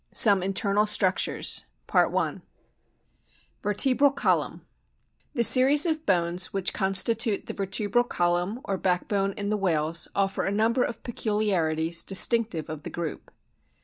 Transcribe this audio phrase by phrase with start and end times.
[0.11, 2.41] SOME INTERNAL STRUCTURES VERTEBRAL
[4.13, 4.61] COLUMN
[5.35, 10.43] THE series of bones which constitute the vertebral column or backbone in the whales offer
[10.45, 13.29] a number of peculiarities distinctive of the group.